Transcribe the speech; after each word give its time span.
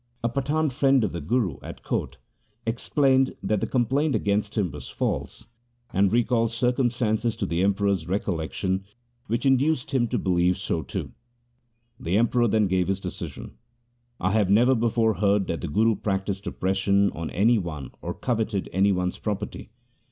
A 0.23 0.29
Pathan 0.29 0.71
friend 0.71 1.03
of 1.03 1.11
the 1.11 1.21
Guru 1.21 1.57
at 1.61 1.83
court 1.83 2.17
explained 2.65 3.35
that 3.43 3.59
104 3.59 3.59
THE 3.59 3.59
SIKH 3.59 3.59
RELIGION 3.59 3.59
the 3.59 3.71
complaint 3.71 4.15
against 4.15 4.57
him 4.57 4.71
was 4.71 4.89
false, 4.89 5.45
and 5.93 6.11
recalled 6.11 6.51
circumstances 6.51 7.35
to 7.35 7.45
the 7.45 7.61
Emperor's 7.61 8.07
recollection 8.07 8.85
which 9.27 9.45
induced 9.45 9.91
him 9.93 10.07
to 10.07 10.17
believe 10.17 10.57
so 10.57 10.81
too. 10.81 11.11
The 11.99 12.17
Emperor 12.17 12.47
then 12.47 12.65
gave 12.65 12.87
his 12.87 12.99
decision.' 12.99 13.57
I 14.19 14.31
have 14.31 14.49
never 14.49 14.73
before 14.73 15.13
heard 15.13 15.45
that 15.45 15.61
the 15.61 15.67
Guru 15.67 15.93
practised 15.93 16.47
oppression 16.47 17.11
on 17.11 17.29
any 17.29 17.59
one 17.59 17.91
or 18.01 18.15
coveted 18.15 18.71
any 18.73 18.91
one's 18.91 19.19
property. 19.19 19.69